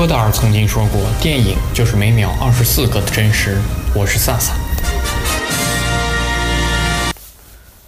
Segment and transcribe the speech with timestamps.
[0.00, 3.58] 戈达尔曾经说过：“电影就是每秒二十四个的真实。”
[3.94, 4.54] 我是萨萨。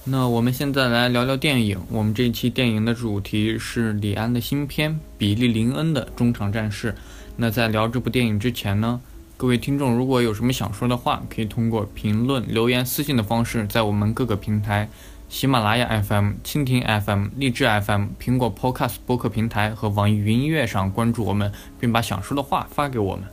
[0.04, 1.80] 那我们现在来聊聊电影。
[1.88, 6.92] 我们这一期电影的主题是李安的新片《比利林恩的中场战事》。
[7.36, 9.00] 那在聊这部电影之前呢，
[9.38, 14.86] 各位听众如果有什么想说的话，可以通过评论、留言、私信的方式，在我们各个平台。
[15.32, 21.50] 喜马拉雅 FM、蜻蜓 FM、荔枝 FM、苹果 Podcast 播客平台和网易云音乐上关注我们，
[21.80, 23.24] 并把想说的话发给我们。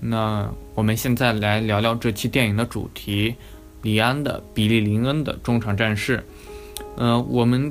[0.00, 3.36] 那我们现在来聊聊这期电影的主题：
[3.82, 6.18] 李安的《比利林恩的中场战事》。
[6.96, 7.70] 嗯，我们。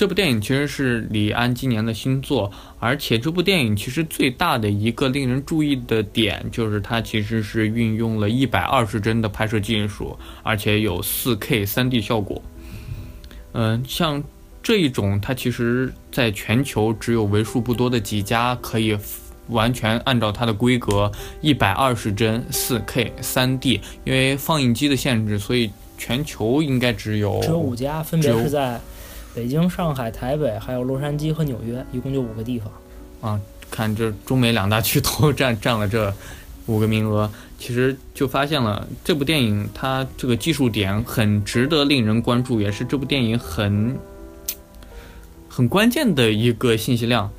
[0.00, 12.40] 这部电影其实是李安今年的新作，而且这部电影其实最大的一个令人注意的点，就是它其实是运用了一百二十帧的拍摄技术，而且有四 K 三 D 效果。
[13.52, 14.24] 嗯，像
[14.62, 18.96] 这一种，它其实在全球只有为数不多的几家可以
[19.48, 28.80] 完全按照它的规格一百二十帧四 K 三 D，因为放映机的限制，所以全球应该只有只有五家，分别是在。
[29.34, 32.70] 北京、上海、台北，还有洛杉矶和纽约，一共就五个地方。
[33.20, 36.12] 啊，看这中美两大巨头占占了这
[36.66, 43.96] 五个名额，其实就发现了这部电影它这个技术点很值得令人关注，也是这部电影很
[45.48, 47.30] 很关键的一个信息量。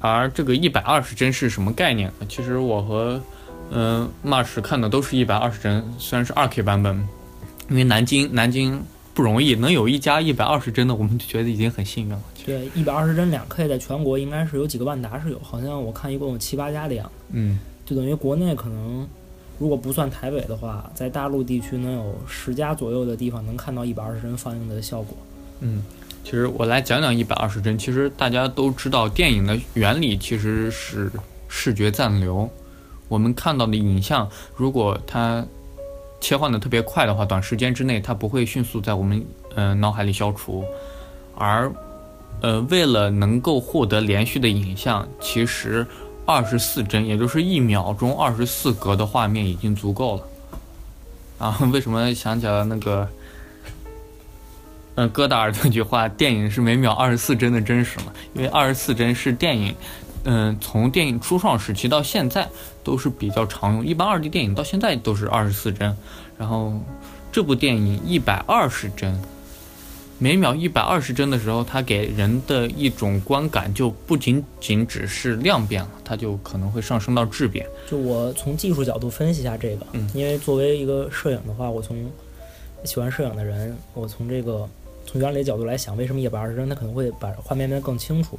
[0.00, 2.12] 而这个一百二十帧是什么概念？
[2.28, 3.22] 其实我和
[3.70, 7.06] 嗯 Marsh 看的都是一百二十帧，虽然是二 K 版本，
[7.70, 8.82] 因为南京南京。
[9.18, 12.22] 不容易，能有一家一百二十帧的，我们就觉得已经很幸运了。
[12.46, 17.12] 对，一百二十帧两 K 在全国应该是有几个万达是有，好像我看一共有七八家的样子。
[17.32, 19.08] 嗯，就等于国内可能，
[19.58, 25.18] 如果不算台北的话，在大陆地区能有十家左右的地方能看到一百二十帧放映的效果。
[25.62, 25.82] 嗯，
[26.22, 27.76] 其实我来讲讲一百二十帧。
[27.76, 31.10] 其实大家都知道，电影的原理其实是
[31.48, 32.48] 视觉暂留。
[33.08, 35.44] 我们看到的影像，如果它
[36.20, 39.24] 切换的特别快的话，短时间之内它不会迅速在我们
[39.54, 40.64] 嗯脑海里消除，
[41.36, 41.70] 而
[42.40, 45.86] 呃为了能够获得连续的影像，其实
[46.26, 50.22] 二十四帧，也就是一秒钟二十四格的画面已经足够了。
[51.38, 53.08] 啊， 为什么想起了那个
[54.96, 58.12] 嗯戈达尔那句话，电影是每秒二十四帧的真实嘛？
[58.34, 59.74] 因为二十四帧是电影。
[60.30, 62.46] 嗯，从电影初创时期到现在
[62.84, 65.96] 都是比较常用，一般二 D 电影到现在都是二十四帧。
[66.36, 66.78] 然后
[67.32, 69.18] 这部电影一百二十帧，
[70.18, 77.66] 每秒一百二十帧的时候，它给人的一种观感就不仅仅只是量变了，它就可能会上升到质变。
[77.88, 81.96] 就我从技术角度分析一下这个，嗯，因为作为一个摄影的话，我从
[82.84, 84.68] 喜欢摄影的人，我从这个
[85.06, 88.38] 从原理角度来想，为什么一百二十帧它可能会把画面变得更清楚？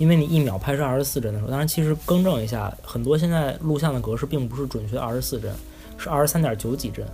[0.00, 5.52] 因为你一秒拍摄二十四帧的时候，当然其实更正一下，很多现在录像的格式并不是准确二十四帧，
[5.98, 7.06] 是二十三点九几帧。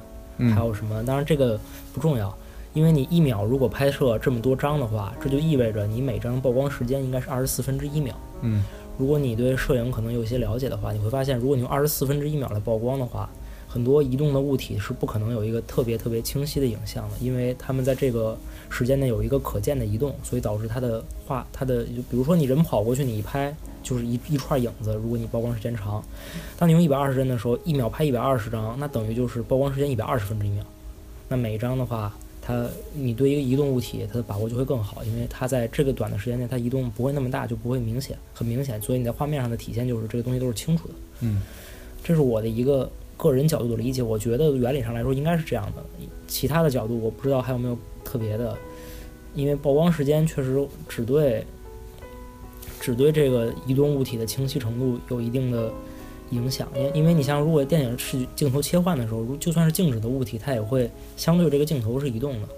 [0.55, 1.03] 还有什么？
[1.05, 1.59] 当然这个
[1.93, 2.33] 不重要，
[2.75, 8.15] 因为你一秒如果拍摄这么多张的话，这就意味着你每张曝光时间应该是二十四分之一秒。
[8.43, 8.63] 嗯，
[8.97, 13.29] 如果你对摄影可能有些了解的话，你会发现，如果你用二十四分之一秒来曝光的话。
[13.77, 18.35] 很多移动的物体是不可能有一个特别特别清晰的影像的，因为它们在这个
[18.71, 24.95] 时间内有一个可见的移动，所以导致它的画，它的就比如说你人跑过去，你一拍就是一一串影子。
[24.95, 26.03] 如果你曝光时间长，
[26.57, 30.65] 当你用一百二十帧的时候，一秒拍一百二十张，那等于就是曝光时间一百二十分之一秒。
[31.29, 40.95] 那每一张的话，它你对一个移动物体它的把握就会更好，因为它在这个短的时间内它移动不会那么大，就不会明显很明显，所以你在画面上的体现就是这个东西都是清楚的。
[41.21, 41.43] 嗯，
[42.03, 42.91] 这是我的一个。
[43.17, 45.83] 个人角度的理解，我觉得原理上来说应该是这样的。
[46.27, 48.57] 其他的角度我不知道还有没有特别的，
[49.35, 51.45] 因为曝光时间确实只对
[52.81, 55.73] 只对这个移动物体的清晰程度有一定的
[56.31, 56.69] 影响。
[56.75, 62.49] 因因为你像如果电影是镜头切换的时候，如就算是静止的物体，它也会相对这个镜头是移动的。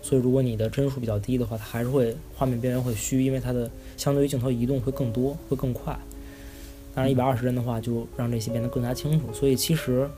[0.00, 5.98] 所以如果你的帧数比较低的话，它还是会画面边缘会虚，因为它的相对于镜头移动会更多，会更快。
[6.94, 9.32] 当然，一百二十帧的话，就让这些变得更加清楚。
[9.32, 10.08] 所以其实，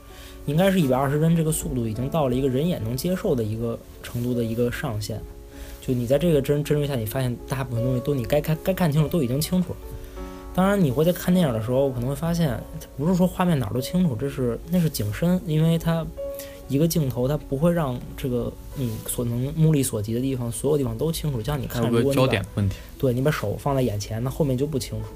[0.46, 5.20] 应该是一百二十帧这个速度已经到了一个人眼能接受的一个程度的一个上限。
[5.80, 9.76] 就你在这个帧帧率下，你发现大部分东西都你该看该看清楚都已经清楚了。
[10.54, 12.58] 当然，你会在看电影的时候可能会发现，
[12.96, 16.04] 不是说画面哪儿都清楚，这是那是景深，因为它
[16.68, 21.42] 一个镜头它不会让这个你所能目力所及的地方所有地方都清楚。
[21.42, 25.08] 像你看，如果焦点问题，对你把手放在眼前，那后面就不清楚。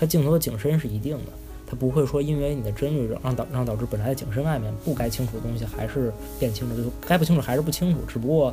[0.00, 1.32] 它镜头的景深是一定的，
[1.66, 7.98] 它不会说因为你的帧率让导让导致本来的景深外面不该清楚的东西还是变清楚，就该不清楚还是不清楚。
[8.08, 8.50] 只不过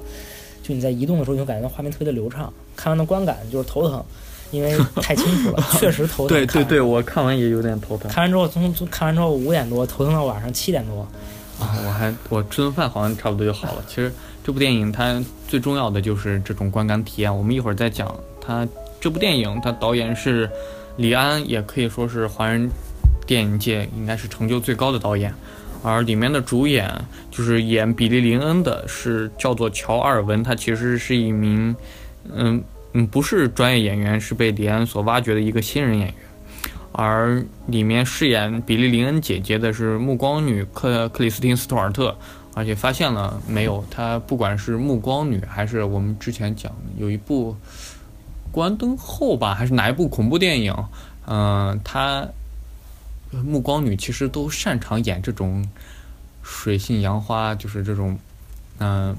[0.62, 4.04] 就你在移动的时候，你会感觉到画面特别的流畅，看完的观感就是头疼，
[4.52, 6.38] 因为太清楚了， 确实头疼。
[6.38, 8.12] 对对对，我看完也有点头疼。
[8.12, 11.08] 看完之后，从从看完之后五点多，头疼到晚上七点多。
[11.60, 13.84] 啊，我还我吃顿饭好像差不多就好了。
[13.88, 14.12] 其实
[14.44, 17.36] 这部电影它最重要的就是这种观感体验。
[17.36, 18.68] 我们一会儿再讲它
[19.00, 20.48] 这部电影，它导演是
[20.98, 22.70] 李安，也可以说是华人
[23.26, 25.34] 电影界应该是成就最高的导演。
[25.84, 26.92] 而里面的主演
[27.30, 31.74] 就是演比利林恩的，是叫做乔尔文，他其实是一名，
[32.34, 32.62] 嗯
[32.94, 36.16] 嗯，不是专业演员，是被李安所挖掘的一个新人演员。
[36.94, 42.18] 而里面饰演比利林恩姐姐的是暮光女克克里斯汀斯图尔特，
[42.56, 47.56] 而且发现了没有，她不管是暮光女，还是我们之前讲有一部
[48.58, 50.74] 关灯后吧，还是哪一部恐怖电影，
[51.28, 52.28] 嗯，她。
[53.44, 55.68] 暮光女其实都擅长演这种
[56.42, 58.18] 水性杨花，就是这种，
[58.80, 59.14] 嗯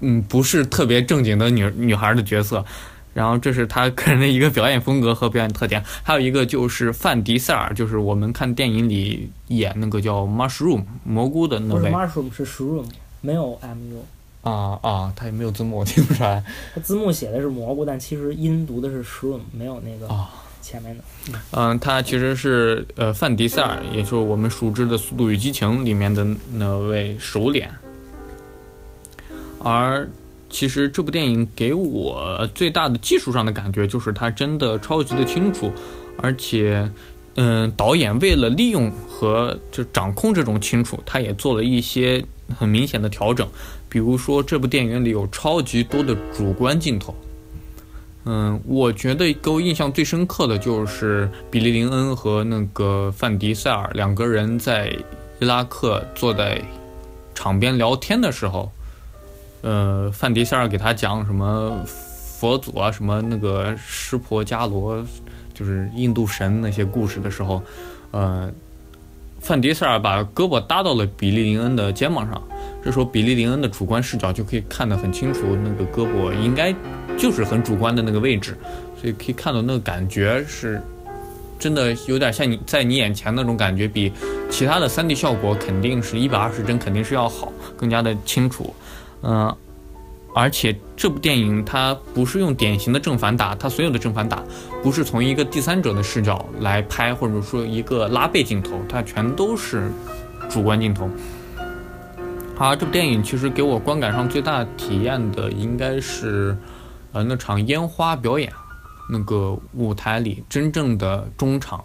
[0.00, 2.64] 嗯，不是特别正经的女女孩的角色。
[3.12, 5.84] 然后这是她个人的一个表演风格和表演特点。
[6.02, 11.82] 还有一个就是范迪塞尔，就是我们看电影里演那个叫 mushroom 蘑菇的那位。
[11.82, 12.86] 不是 mushroom 是 shroom，
[13.20, 14.00] 没有 mu。
[14.42, 16.42] 啊啊，他也没有字幕，我听不出来。
[16.74, 20.12] 他字幕写的是蘑菇，但其实音读的是 shroom，没有那个。
[20.12, 20.30] 啊。
[20.62, 21.02] 前面的，
[21.52, 27.68] 嗯，他其实是呃范迪塞尔，也就是我们熟知的《速度与激情》里面的那位首脸。
[29.58, 30.06] 而
[30.50, 35.72] 其实这部电影给我最大的技术上的感觉，就是它真的超级的清楚，
[36.18, 36.88] 而且，
[37.36, 42.22] 嗯，导演为了利用和就掌控这种清楚，他也做了一些
[42.58, 43.48] 很明显的调整，
[43.88, 47.14] 比如说这部电影里有超级多的主观镜头。
[48.24, 54.94] 嗯，我觉得给我印象最深刻的就是比利林恩和那个范迪塞尔两个人在
[55.40, 56.60] 伊拉克坐在
[57.34, 58.70] 场边聊天的时候，
[59.62, 65.02] 呃，范迪塞尔给他讲什么佛祖啊，什么那个湿婆伽罗，
[65.60, 67.62] 就是印度神那些故事的时候，
[68.10, 68.50] 呃，
[69.40, 72.42] 范迪塞尔把胳膊搭到了比利林恩的肩膀上，
[72.82, 76.74] 这时候比利林恩的主观视角就可以看得很清楚，那个胳膊应该。
[77.18, 78.56] 就是很主观的那个位置，
[78.98, 80.80] 所以可以看到那个感觉是，
[81.58, 84.10] 真的有点像你在你眼前那种感觉，比
[84.48, 88.74] 其他的 3D 效果肯定是一百二十帧肯定是要好，更加的清楚。
[89.22, 89.54] 嗯，
[90.34, 94.42] 而且这部电影它不是用典型的正反打，它所有的正反打
[94.82, 99.90] 不是从一个第三者的视角来拍，或者说一个拉背镜头，它全都是
[100.48, 101.08] 主观镜头。
[102.56, 106.56] 好，这部电影其实给我观感上最大体验的应该是。
[107.12, 108.52] 呃，那场烟花表演，
[109.10, 111.84] 那个舞台里真正的中场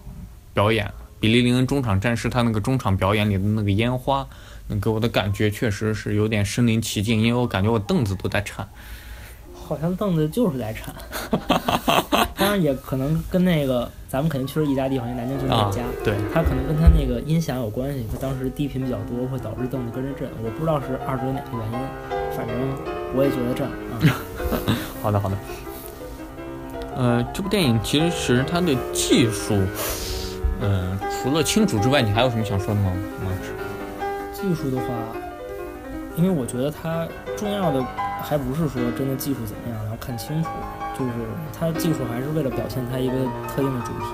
[0.54, 0.88] 表演，
[1.20, 4.24] 比利林恩中场战士他那个中场表演里的那个烟花，
[4.68, 8.68] 那给我的感觉确实是有点身临其境，因为我感觉我凳子都在颤。
[9.54, 10.94] 好像凳子就是在颤。
[12.38, 20.30] 当然也可能跟那个咱们肯定去了一家地方，南京就是那家，对，它可能跟它那个音响有关系，它当时低频比较多，会导致凳子跟着震。
[20.44, 21.80] 我不知道是二者有哪个原因，
[22.36, 22.56] 反正
[23.16, 24.76] 我也觉得震啊。
[25.02, 25.38] 好的好的，
[26.96, 29.56] 呃，这部电影其实它的技术，
[30.62, 32.92] 嗯，除了清楚之外，你还有什么想说的吗？
[34.46, 34.86] 技术的话，
[36.16, 37.82] 因为我觉得它重要的
[38.22, 40.50] 还不是说真的技术怎么样，然后看清楚，
[40.98, 41.12] 就是
[41.52, 43.14] 它技术还是为了表现它一个
[43.48, 44.06] 特定的主题，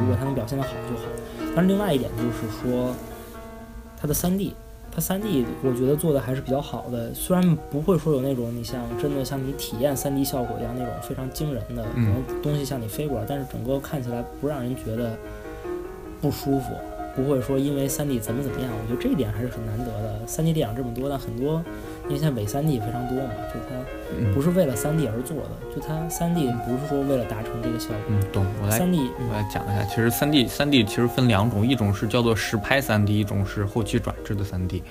[0.00, 1.02] 如果它能表现的好就好。
[1.56, 2.94] 但是另外一点就是说，
[4.00, 4.54] 它的三 D。
[4.92, 15.16] 它三 D 我觉得做的还是比较好的，虽然不会说有那种你像真的像你体验三 D 效果一样那种非常惊人的，可能东西向你飞过来，但是整个看起来不让人觉得
[16.20, 16.74] 不舒服。
[17.14, 20.26] 不会说因为三 D 怎么怎么样，我觉得这一点还是很难得的。
[20.26, 21.62] 三 D 电影这么多，但很多
[22.04, 27.96] 因为现在伪三 D 也非常多嘛，就它不是为了三 D 而做的，就它三 D 不是说为了达成这个效果。
[28.08, 28.46] 嗯，懂。
[28.62, 34.82] 我来三 D，我来讲一下，其实三 D 三 D 其实分两种，一种是叫做实拍三 D，一种是后期转制的三 D。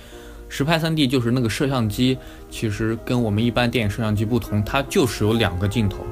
[0.49, 2.17] 实拍三 D 就是那个摄像机，
[2.49, 6.03] 其实跟我们一般电影摄像机不同，它就是有两个镜头。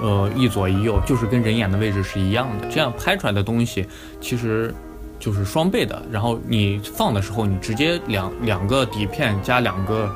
[0.00, 3.86] 呃，一左一右，就是跟人眼的位置是一样的，这样拍出来的东西
[4.20, 4.74] 其实
[5.18, 6.00] 就是双倍的。
[6.10, 10.08] 然后你放的时候，你直接两两个底片加两个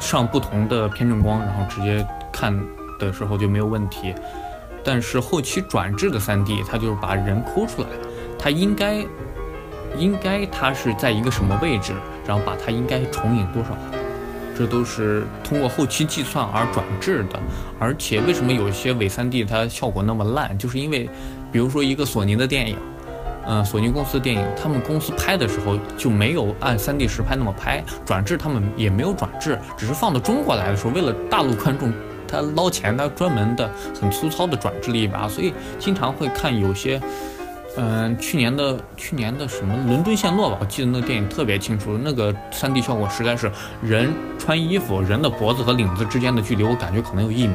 [0.00, 2.58] 上不同的偏振光，然后直接看
[2.98, 4.14] 的时候就没有问题。
[4.82, 7.88] 但是后期转制的三 D，它就是把人抠出来，
[8.38, 9.04] 它应该
[9.98, 11.92] 应该它是在一个什么位置，
[12.26, 13.70] 然后把它应该重影多少。
[14.58, 17.38] 这都是通过后期计算而转制的，
[17.78, 21.08] 而且为什么有些伪 3D 它效果那么烂，就是因为，
[21.52, 22.76] 比如说一个索尼的电影，
[23.46, 31.92] 嗯，索尼公司的电影，他们公司拍的时候就没有按 3D 实拍那么拍，转制他们也没有转制，只是放到中国来的时候，为了大陆观众
[32.26, 37.00] 他捞钱，他专门的很粗糙的转制了一把，所以经常会看有些，
[37.76, 43.50] 嗯，去年的去年的什么伦敦陷落吧，我记得那个电影特别清楚，那个 3D 效果实在是
[43.82, 47.54] 人穿衣服，人的脖子和领子之间的距离，我感觉可能有一米。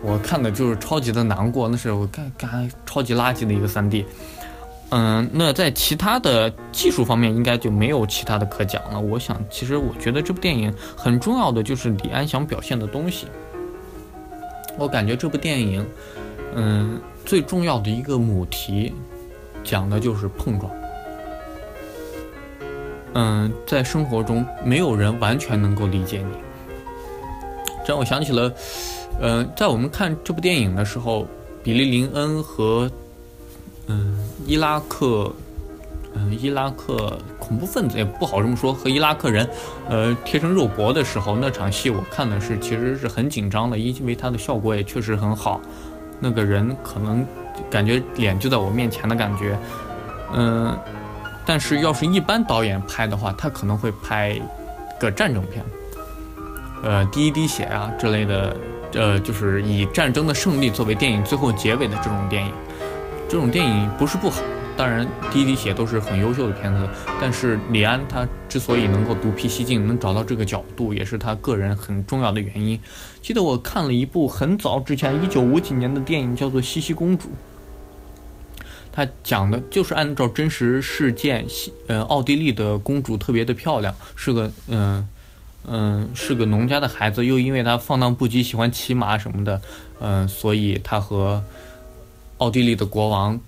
[0.00, 4.04] 我看的就是超级的难过，那是我看看超级垃圾的一个 3D。
[4.90, 8.98] 嗯，那在其他的技术方面，应该就没有其他的可讲了。
[8.98, 13.26] 我想，其实我觉得这部电影很重要的就是李安想表现的东西。
[14.78, 15.84] 我感觉这部电影，
[16.54, 18.94] 嗯，最重要的一个母题，
[19.62, 20.72] 讲的就是碰撞。
[23.12, 26.32] 嗯，在生活中，没有人完全能够理解你。
[27.84, 28.50] 这让我想起了，
[29.20, 31.26] 呃，在我们看这部电影的时候，
[31.62, 32.90] 比利林恩和。
[33.88, 35.30] 嗯，伊拉克，
[36.14, 38.72] 嗯，伊拉克恐怖分子也不好这么说。
[38.72, 39.46] 和伊拉克人，
[39.86, 45.60] 呃，贴身肉搏的时候，那场戏我看的是其实是很紧张的，因为它的效果也确实很好。
[46.20, 47.26] 那个人可能
[47.70, 49.58] 感觉脸就在我面前的感觉，
[50.34, 50.78] 嗯，
[51.46, 54.38] 但是要是一般导演拍的话，他可能会拍
[54.98, 55.64] 个战争片，
[56.82, 58.56] 呃，第一滴血啊之类的，
[58.94, 62.52] 呃，就是以战争的胜利作为电影最后结尾的这种电影。
[63.28, 64.40] 这种电影不是不好，
[64.78, 66.88] 当然滴滴血都是很优秀的片子。
[67.20, 72.80] 但是李安他之所以能够独辟蹊径，能找到这个角度，也是他个人很重要的原因。
[73.20, 77.28] 记得我看了一部很早之前，一九五几年的电影，叫做《茜茜公主》。
[78.92, 85.08] 他讲的就是按照真实事件，西呃奥地利的公主特别的漂亮，是个嗯
[85.66, 89.60] 嗯是个农家的孩子，又因为她放荡不羁，喜欢骑马什么的，
[89.98, 91.42] 嗯，所以她和。
[92.38, 93.40] 奥地利的国王，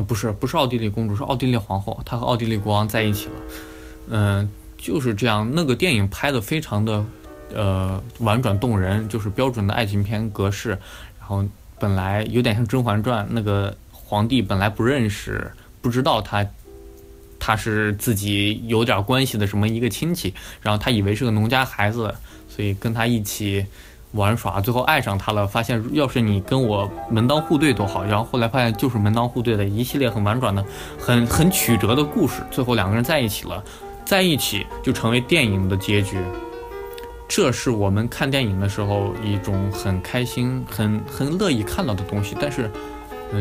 [0.00, 2.00] 不是，不是奥地利公主，是奥地利皇后。
[2.04, 3.34] 她和奥地利国王在一起了，
[4.08, 5.50] 嗯，就是这样。
[5.54, 7.04] 那个电影拍的非常的，
[7.54, 10.70] 呃，婉转动人，就是标准的爱情片格式。
[11.18, 11.44] 然后
[11.78, 16.46] 本来有点像《甄嬛传》，那个皇帝本来不认识，不知道他，
[17.38, 22.14] 他是自己有点关系的什么一个亲戚，然后他以为是个农家孩子，
[22.48, 23.64] 所以跟他一起。
[24.12, 25.46] 玩耍，最后爱上他了。
[25.46, 28.04] 发现要是你跟我门当户对多好。
[28.04, 30.64] 然后后来发现就是门当户对的一系列很婉转的、
[30.98, 32.42] 很很曲折的故事。
[32.50, 33.62] 最后两个人在一起了，
[34.04, 36.18] 在一起就成为电影的结局。
[37.28, 42.36] 这是我们看电影的时候一种很开心、很很乐意看到的东西。
[42.40, 42.68] 但是，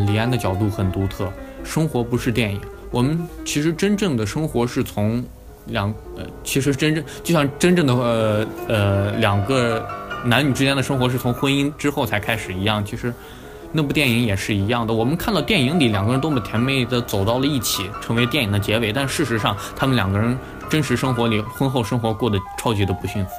[0.05, 1.31] 李安的角度很独特。
[1.63, 2.61] 生活不是电影，
[2.91, 5.23] 我们其实真正的生活是从
[5.65, 9.83] 两呃，其实真正就像真正的呃呃两个。
[10.23, 13.13] 男女之间的生活是从婚姻之后才开始一样，其实
[13.71, 14.93] 那部电影也是一样的。
[14.93, 18.91] 我们看到电影里两个人多么甜蜜的走到了一起，成为电影的结尾。
[18.91, 20.38] 但事实上，他们两个人
[20.69, 23.31] 真实生活里婚后生活过得超级的不幸福，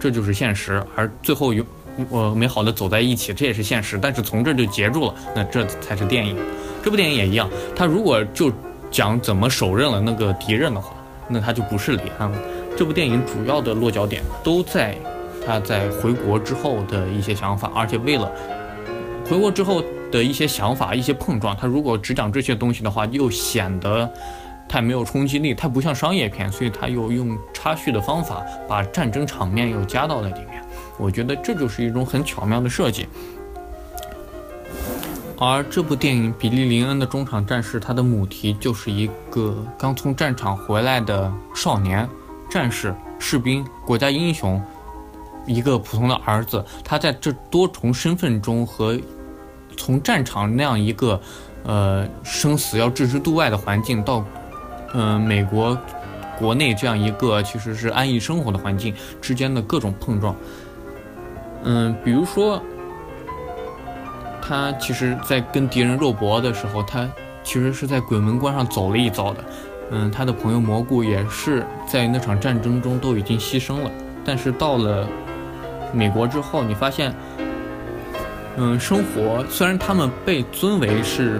[0.00, 0.82] 这就是现实。
[0.96, 1.64] 而最后有
[2.10, 3.98] 呃美好的走在一起，这也是现实。
[4.00, 6.36] 但是从这就结住了，那这才是电影。
[6.82, 8.50] 这部电影也一样，他如果就
[8.90, 10.96] 讲怎么手刃了那个敌人的话，
[11.28, 12.38] 那他就不是李安了。
[12.76, 14.96] 这部电影主要的落脚点都在。
[15.44, 18.30] 他在回国之后的一些想法，而且为了
[19.28, 24.08] 回国之后的一些想法、一些碰撞，他如果只讲这些东西的话，又显得
[24.68, 30.62] 太没有冲击力，太不像商业片，所以他又用插叙的方法把战争场面又加到了里面。
[30.96, 33.08] 我觉得这就是一种很巧妙的设计。
[35.40, 42.08] 而这部电影《比利林恩的中场战事》，它的母题就是一个刚从战场回来的少年、
[42.52, 44.62] 战士、士兵、国家英雄。
[45.44, 48.96] 一个普通的儿子，他在这多重身份中和
[49.76, 51.20] 从战场那样一个
[51.64, 54.24] 呃生死要置之度外的环境，到
[54.94, 55.76] 嗯美国
[56.38, 60.36] 国内这样一个其实是安逸生活的环境之间的各种碰撞。
[61.64, 62.62] 嗯，比如说
[64.40, 67.10] 他其实，在跟敌人肉搏的时候，他
[67.42, 69.44] 其实是在鬼门关上走了一遭的。
[69.92, 73.90] 嗯，他的朋友蘑菇也是在那场战争中都已经牺牲了，
[74.24, 75.08] 但是到了。
[75.94, 77.14] 美国之后，你发现，
[78.56, 81.38] 嗯，生活虽然他们被尊为是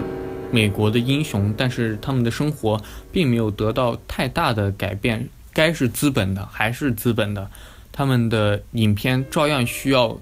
[0.51, 2.79] 美国的英雄，但是他们的生活
[3.11, 5.27] 并没有得到太大的改变。
[5.51, 7.49] 该是资本的还是资本的，
[7.91, 10.15] 他们的影片照样需要，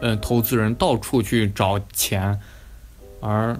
[0.00, 2.38] 呃，投资人到处去找钱，
[3.20, 3.58] 而，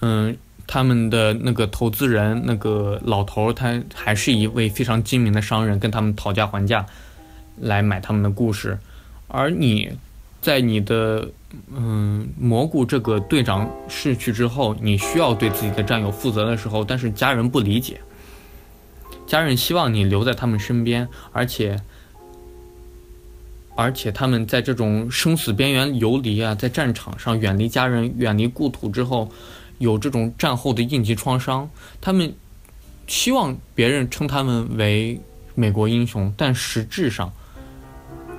[0.00, 0.36] 嗯，
[0.72, 6.86] 他们的那个投资人那个老头，他还是一位非常精明的商人，跟他们讨价还价。
[7.60, 8.78] 来买他们的故事，
[9.28, 9.90] 而你，
[10.40, 11.28] 在你的
[11.70, 18.00] 嗯蘑菇这个队长逝去之后，你需要对自己的战友负责的时候，但是家人不理解，
[19.26, 21.78] 家人希望你留在他们身边，而且
[23.76, 29.30] 而且他们在这种生死边缘游离啊，在战场上远离家人、远离故土之后，
[29.82, 31.68] 有这种战后的应急创伤，
[32.00, 32.32] 他们
[33.08, 35.20] 希望别人称他们为
[35.56, 37.32] 美国英雄，但实质上，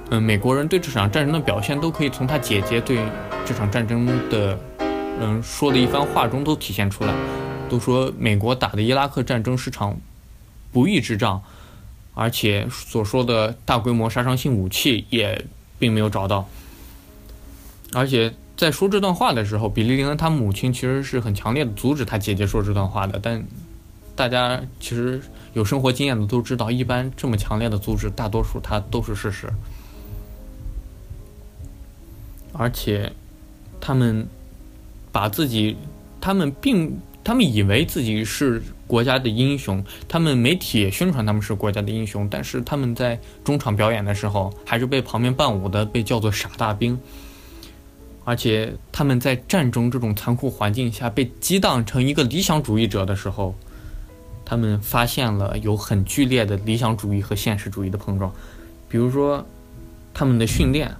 [0.09, 2.97] 嗯，美国人对这场战争的表现都可以从他姐姐对
[3.45, 7.13] 这场战争的，嗯，说的一番话中都体现出来，
[7.69, 9.97] 都说美国打的伊拉克战争是场
[10.71, 11.43] 不义之仗。
[12.15, 15.45] 而且所说的大规模杀伤性武器也
[15.77, 16.47] 并没有找到。
[17.91, 18.33] 而且
[18.63, 23.19] 在说这段话的时候，比利林恩他母亲其实是很强烈的阻止他姐姐说这段话的。
[23.21, 23.43] 但
[24.15, 29.51] 大家其实有生活经验的都知道，一般这么强烈的阻止，大多数他都是事实。
[32.53, 33.11] 而且
[33.81, 34.25] 他们
[35.11, 35.75] 把自己，
[36.21, 38.63] 他们并他们以为自己是。
[38.85, 46.99] 国家的英雄，他们媒体也宣传他们是国家的英雄，但是他们在中场表演的时候，还是被旁边伴舞的被叫做傻大兵。
[48.23, 53.55] 而且他们在战争这种残酷环境下被激荡成一个理想主义者的时候，
[54.45, 58.33] 他们发现了有很剧烈的理想主义和现实主义的碰撞。
[58.89, 59.45] 比如说，
[60.13, 60.93] 他们的训练，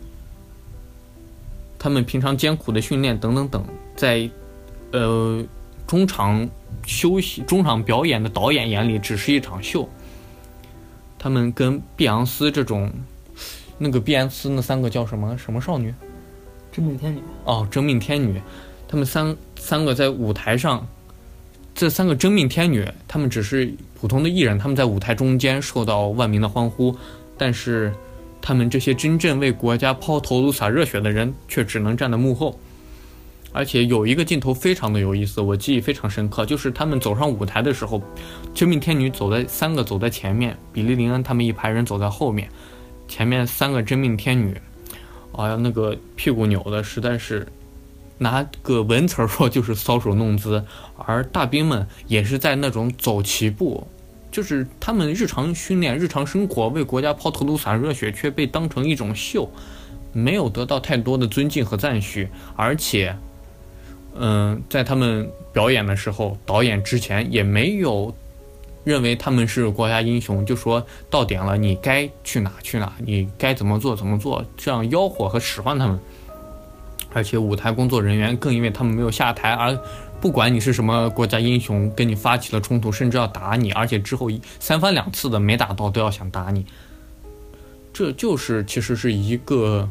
[1.78, 3.66] 他们平常艰苦的训练等等等，
[3.96, 4.30] 在
[4.92, 5.44] 呃
[5.88, 6.50] 中场。
[6.86, 9.88] 休息中场表演的导演眼里只是一场秀。
[11.18, 12.92] 他们跟碧昂斯这种，
[13.78, 15.94] 那个碧昂斯那三个叫什么什么少女？
[16.74, 17.22] 真命天女。
[17.46, 18.42] 哦，真命天女。
[18.88, 20.86] 他们三三个在舞台上，
[21.74, 26.96] 这三个真命天女，他们只是普通的艺人，他们在舞台中间受到万民的欢呼，
[27.38, 27.94] 但是
[28.42, 32.60] 他们这些真正为国家抛头颅洒热血的人，却只能站在幕后。
[33.56, 38.02] 而且有一个镜头非常的有意思，我记忆非常深刻，就是他们走上舞台的时候，
[38.52, 42.50] 真命天女走在三个走在前面，比利林恩他们一排人走在后面，
[43.08, 44.60] 前面三个真命天女，
[45.34, 47.48] 哎呀，那个屁股扭的实在是，
[48.18, 50.64] 拿个文词儿说就是搔首弄姿，
[50.98, 53.86] 而大兵们也是在那种走齐步，
[54.32, 59.50] 就是他们日常训练、日常生活为国家抛头颅洒热血，却被当成一种秀，
[60.12, 63.16] 没有得到太多的尊敬和赞许，而且。
[64.16, 68.16] 嗯，在他们表演的时候，导演之前也没有
[68.84, 76.00] 认为他们是国家英雄，就说到点了，你该去哪去哪，你该怎么做怎么做，这样吆喝和使唤他们。
[77.14, 79.78] 而且舞台工作人员更因为他们没有下台，而
[80.20, 86.66] 不管你是什么国家英雄，跟你发起了冲突，甚至要打你，而且之后三番两次的没打到都要想打你。
[87.94, 89.88] 这就是其实是一个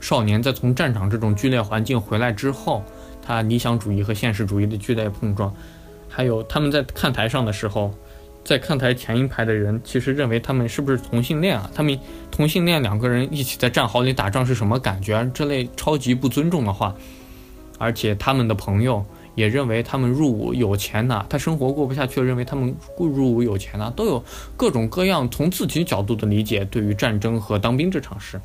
[0.00, 2.82] 少年在从战场这种剧烈环境回来之后。
[3.20, 5.54] 他理想主义和现实主义的剧烈碰撞，
[6.08, 7.92] 还有他们在看台上的时候，
[8.48, 11.70] 在看台前一排的人其实认为他们是不是同性恋啊？
[11.74, 15.30] 他们同性恋两个人一起在战壕里打仗是什么感觉？
[15.34, 16.94] 这类超级不尊重的话，
[17.76, 24.24] 而且他们的朋友也认为他们入伍有钱呐，他生活过不下去，认为他们入伍有钱呐，都有
[24.56, 28.40] 各种各样从自己角度的理解对于战争和当兵这场事。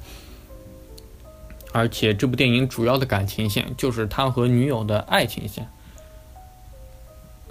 [1.72, 5.66] 而且这部电影主要的感情线就是他和女友的爱情线。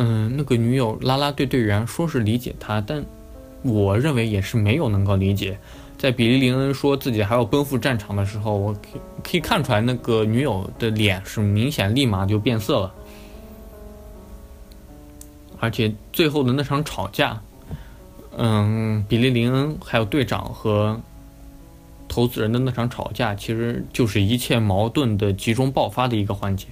[0.05, 3.05] 嗯，那个女友拉拉队队员说是理解他，但
[3.62, 5.57] 我认为也是没有能够理解。
[5.97, 8.75] 在比利林恩说自己还要奔赴战场的时候，我
[9.23, 12.95] 可以看出来那个女友的脸是明显立马就变色了。
[15.61, 17.41] 而且最后的那场吵架，
[18.37, 21.01] 嗯，比利林恩还有队长和。
[22.09, 26.67] 投资人的那场吵架，其实就是一切矛盾的集中爆发的一个环节。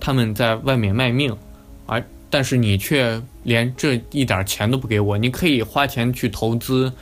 [0.00, 1.36] 他们在外面卖命，
[1.90, 5.18] 而但是你却连这一点钱都不给我。
[5.18, 6.92] 你可以花钱去投资，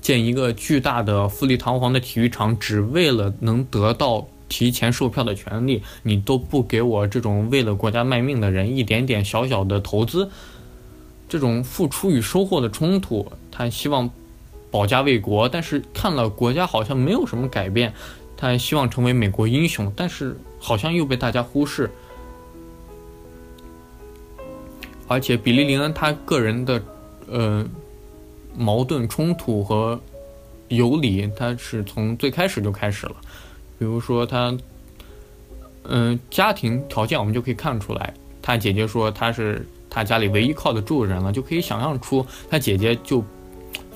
[0.00, 5.82] 建一个巨大的富丽堂皇的体育场，只为了能得到提前售票的权利。
[6.02, 10.30] 你都不给我这种为了国家卖命的人一点点小小的投资，
[11.28, 14.10] 这种付出与收获的冲突，他希望。
[14.70, 17.90] 保家卫国，但是看了国家好像没有什么改变，
[18.36, 21.90] 他希望成为美国英雄，但是好像又被大家忽视。
[25.08, 26.80] 而且比利林恩他个人的
[27.28, 27.66] 呃
[28.56, 29.98] 矛盾冲突和
[30.68, 33.16] 游离，他是从最开始就开始了。
[33.78, 34.56] 比如说他
[35.84, 43.24] 嗯家庭条件，我们就可以看出来，他姐姐说他是他家里唯一靠得住的人了，就可以想象出他姐姐就。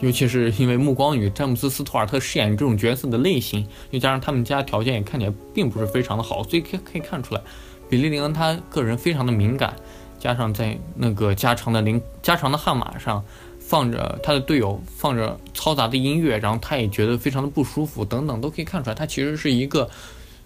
[0.00, 7.40] 尤其是因为暮光与詹姆斯·斯图尔特饰演这种角色的类型，又加上他们家条件也看起来并不是非常的好，所以可以看出来，
[7.88, 9.76] 比利林恩他个人非常的敏感，
[10.22, 13.20] 加上在那个加长的林加长的悍马上
[13.58, 19.90] 放着他的队友放着嘈杂的音乐，然后他也觉得非常的不舒服，等等，都可以看出来，他其实是一个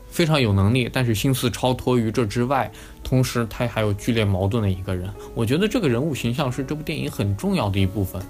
[0.09, 2.73] 非常有能力，但是心思超脱于这之外，
[3.05, 5.11] 同时他还有剧烈矛盾的一个人。
[5.35, 8.23] 我觉得这个人物形象是这部电影很重要的一部分。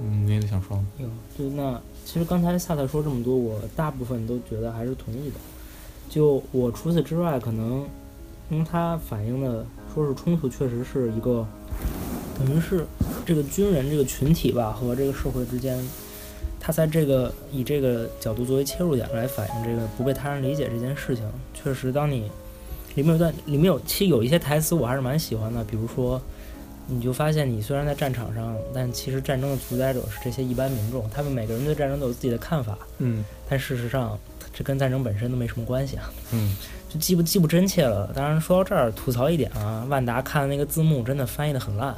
[0.00, 0.86] 嗯，没得想说吗？
[0.98, 5.36] 有，就那其实刚才萨特说这么多，我大部分都觉得还是同意的。
[6.08, 7.84] 就我除此之外，可能
[8.50, 9.64] 因为他反映的。
[9.94, 11.46] 说是冲突确实是一个，
[12.38, 12.86] 等于是
[13.26, 15.78] 这个军人这个群体吧和这个社会之间，
[16.58, 21.30] 他在这个以这个角度作为切入点来反映这个不被他人理解这件事情。
[21.52, 22.30] 确实，当你
[22.94, 26.18] 里面有段里面有其实有一些台词我还是蛮喜欢的，比如说，
[26.86, 34.18] 你就发现你虽然在战场上，但其实战争的主宰者是这些一般民众，他们每个人对战争都有自己的看法，嗯，但事实上
[34.52, 36.56] 这跟战争本身都没什么关系啊，嗯。
[36.92, 38.12] 就既不既不真切了。
[38.14, 41.96] 当然说到这儿，吐槽一点啊，万达看的那个字幕真的翻译的很烂，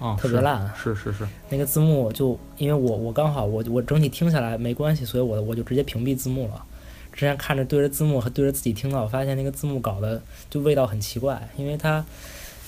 [0.00, 0.70] 哦，特别烂。
[0.76, 6.62] 是是是，那个字幕就因为我我刚好我我整体听下来没关系，所以我我就直接屏蔽字幕了。
[7.10, 10.20] 之前看着对着字幕和对着自己听到，我发现那个字幕搞的
[10.50, 12.04] 就味道很奇怪，因为它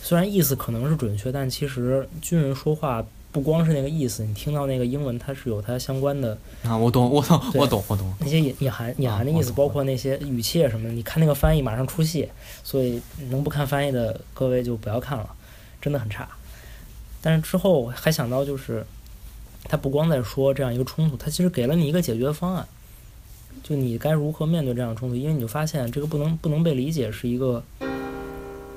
[0.00, 3.04] 虽然意思可能是准确，但其实军人说话。
[3.32, 8.12] 不光是那个意思，你听到那个英文，它是有它相关的啊，我懂，我懂，我懂，我懂。
[8.18, 12.28] 那些隐隐含隐含的意思，包括那些语气什么的，你看那个翻译马上出戏，
[12.64, 15.30] 所以能不看翻译的各位就不要看了，
[15.80, 16.28] 真的很差。
[17.22, 18.84] 但是之后还想到，就是
[19.64, 22.66] 他不光在说这样一个冲突，他其实给了你一个解决方案，
[23.62, 27.62] 就你该如何面对这样的冲突，因为你就发现这个不能不能被理解是一个。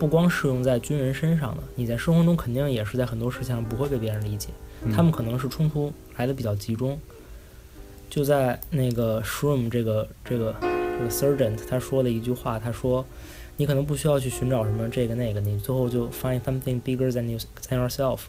[0.04, 4.50] 不光适用在军人身上的，你在生活中肯定也是在很多事情上不会被别人理解。
[4.94, 7.00] 他们可能是冲突来的比较集中。
[8.10, 13.06] 就在那个 Shroom 这个这个这个 Sergeant 他说的一句话，他说
[13.56, 17.40] ：“你可能不需要去寻找什么这个那个，你最后就 find something bigger than you
[17.70, 18.20] than yourself。”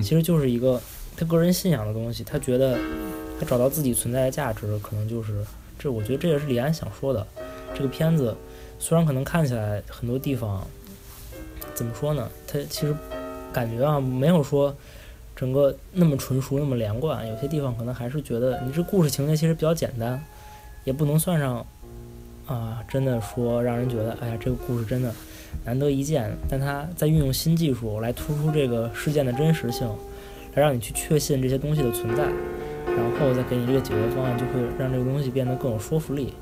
[0.00, 0.80] 其实就是一个
[1.16, 2.22] 他个人信仰的东西。
[2.22, 2.78] 他觉得
[3.40, 5.44] 他找到自己存在的价值，可能就是
[5.80, 5.90] 这。
[5.90, 7.26] 我觉得这也是李安想说的。
[7.74, 8.36] 这个片子
[8.78, 10.64] 虽然可能看起来很多地方。
[11.74, 12.28] 怎么说呢？
[12.46, 12.94] 它其实
[13.52, 14.74] 感觉啊，没有说
[15.34, 17.26] 整个那么纯熟、那么连贯。
[17.28, 20.22] 有些地方可能还是觉得你这故事情节其实比较简单，
[20.84, 21.66] 也不能算上
[22.46, 25.12] 啊，真的说让人觉得哎呀，这个故事真的
[25.64, 26.30] 难得一见。
[26.48, 29.88] 但它在运用新技术来突出这个事件的真实性，
[30.54, 32.22] 来让你去确信这些东西的存在，
[32.86, 36.34] 然后再给你这个解决方案，就会让这个东西变得更有说服力。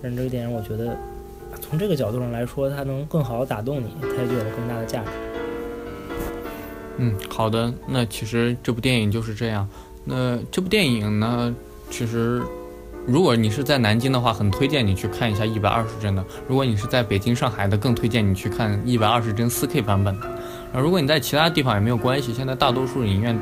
[0.00, 0.96] 让这个电影，我觉得。
[1.62, 5.10] 从这个角度上来说，它能更好的打动你，它就有更大的价值。
[6.98, 7.72] 嗯，好的。
[7.86, 9.66] 那其实这部电影就是这样。
[10.04, 11.54] 那这部电影呢，
[11.88, 12.42] 其实
[13.06, 20.26] 如果你是在南京的话，很推荐你去看一下一百二十帧的；如果你是在北京、上海的，更推荐你去看一百二十帧四 K 版本的。
[20.74, 23.38] 啊，如果你在其他地方也没有关系，现在大多数影院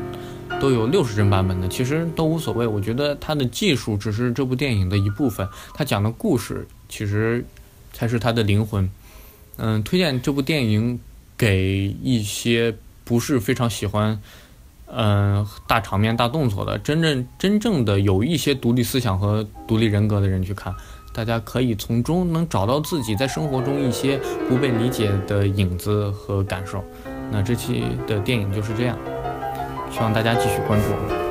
[0.61, 2.65] 都有六十帧版本的，其实都无所谓。
[2.65, 7.45] 我觉得它的技术只是这部电影的一部分，它讲的故事其实。
[7.93, 8.91] 才是他的灵魂，
[9.57, 10.99] 嗯，推荐这部电影
[11.37, 12.75] 给一些
[13.05, 14.21] 不是非常喜欢，
[14.87, 20.75] 嗯，大场面、大动作的，真正真正的有一些独立思想和独立人格的人去看，
[21.13, 26.85] 大家可以从中能找到自己在生活中一些不被理解的影子和感受。
[27.33, 28.99] 那这期的电影就是这样，
[29.93, 31.30] 希望大家继续关注。